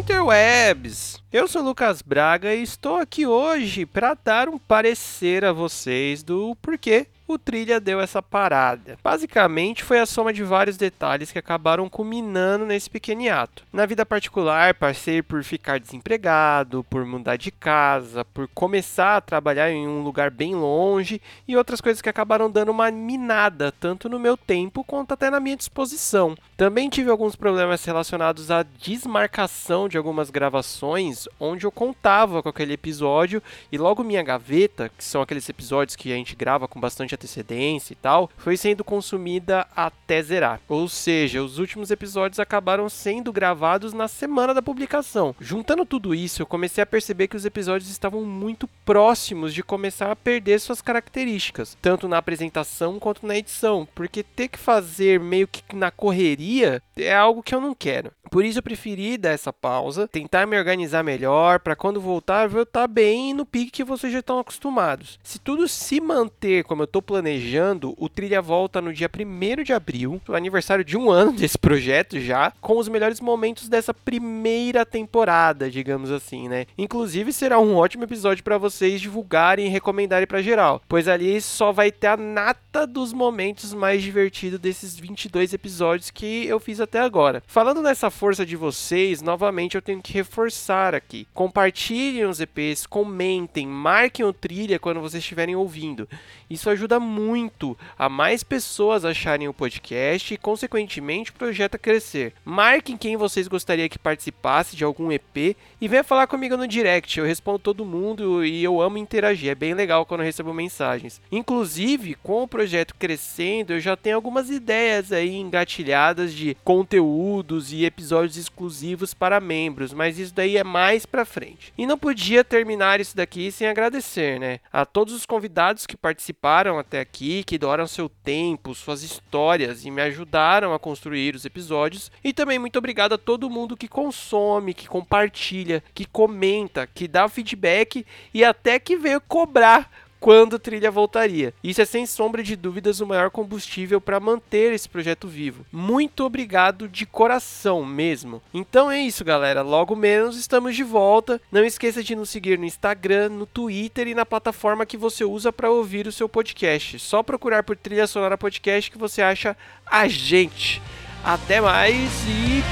[0.00, 1.20] Então interwebs!
[1.32, 6.56] Eu sou Lucas Braga e estou aqui hoje para dar um parecer a vocês do
[6.56, 8.98] porquê o Trilha deu essa parada.
[9.04, 13.64] Basicamente, foi a soma de vários detalhes que acabaram culminando nesse pequeno ato.
[13.72, 19.70] Na vida particular, passei por ficar desempregado, por mudar de casa, por começar a trabalhar
[19.70, 24.18] em um lugar bem longe e outras coisas que acabaram dando uma minada tanto no
[24.18, 26.34] meu tempo quanto até na minha disposição.
[26.56, 32.74] Também tive alguns problemas relacionados à desmarcação de algumas gravações, onde eu contava com aquele
[32.74, 37.14] episódio e logo minha gaveta, que são aqueles episódios que a gente grava com bastante
[37.14, 40.60] antecedência e tal, foi sendo consumida até zerar.
[40.68, 45.34] Ou seja, os últimos episódios acabaram sendo gravados na semana da publicação.
[45.40, 50.10] Juntando tudo isso, eu comecei a perceber que os episódios estavam muito próximos de começar
[50.10, 55.46] a perder suas características, tanto na apresentação quanto na edição, porque ter que fazer meio
[55.46, 58.12] que na correria é algo que eu não quero.
[58.30, 62.62] Por isso eu preferi dar essa pausa, tentar me organizar melhor para quando voltar eu
[62.62, 65.18] estar bem no pique que vocês já estão acostumados.
[65.22, 69.72] Se tudo se manter como eu estou planejando, o Trilha volta no dia 1 de
[69.72, 74.86] abril, o aniversário de um ano desse projeto já, com os melhores momentos dessa primeira
[74.86, 76.66] temporada, digamos assim, né?
[76.78, 81.72] Inclusive será um ótimo episódio para vocês divulgarem e recomendarem para geral, pois ali só
[81.72, 86.89] vai ter a nata dos momentos mais divertidos desses 22 episódios que eu fiz até
[86.98, 87.42] agora.
[87.46, 91.26] Falando nessa força de vocês, novamente eu tenho que reforçar aqui.
[91.34, 96.08] Compartilhem os EPs, comentem, marquem o trilha quando vocês estiverem ouvindo.
[96.48, 102.32] Isso ajuda muito a mais pessoas acharem o podcast e, consequentemente, o projeto a crescer.
[102.44, 107.18] Marquem quem vocês gostariam que participasse de algum EP e venha falar comigo no direct.
[107.18, 109.50] Eu respondo todo mundo e eu amo interagir.
[109.50, 111.20] É bem legal quando eu recebo mensagens.
[111.30, 117.84] Inclusive, com o projeto crescendo, eu já tenho algumas ideias aí engatilhadas de conteúdos e
[117.84, 121.74] episódios exclusivos para membros, mas isso daí é mais para frente.
[121.76, 124.60] E não podia terminar isso daqui sem agradecer, né?
[124.72, 129.90] A todos os convidados que participaram até aqui, que doaram seu tempo, suas histórias e
[129.90, 132.10] me ajudaram a construir os episódios.
[132.24, 137.28] E também muito obrigado a todo mundo que consome, que compartilha, que comenta, que dá
[137.28, 139.90] feedback e até que veio cobrar
[140.20, 141.54] quando Trilha voltaria.
[141.64, 145.64] Isso é sem sombra de dúvidas o maior combustível para manter esse projeto vivo.
[145.72, 148.42] Muito obrigado de coração mesmo.
[148.52, 149.62] Então é isso, galera.
[149.62, 151.40] Logo menos estamos de volta.
[151.50, 155.50] Não esqueça de nos seguir no Instagram, no Twitter e na plataforma que você usa
[155.52, 156.98] para ouvir o seu podcast.
[156.98, 159.56] Só procurar por Trilha Sonora Podcast que você acha
[159.86, 160.82] a gente.
[161.24, 162.62] Até mais e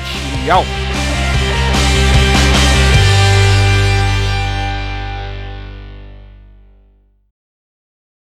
[0.47, 0.88] tchau!